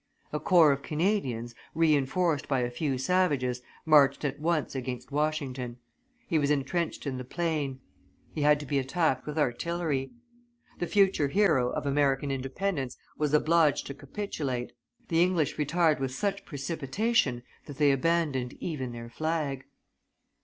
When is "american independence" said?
11.85-12.97